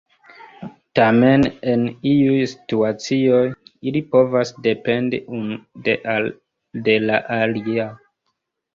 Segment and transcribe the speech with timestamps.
[0.99, 3.43] Tamen, en iuj situacioj
[3.93, 5.63] ili povas dependi unu
[6.91, 7.91] de la alia.